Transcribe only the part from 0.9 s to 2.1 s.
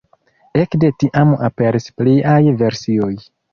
tiam aperis